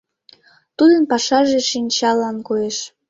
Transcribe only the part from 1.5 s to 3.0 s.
шинчалан коеш.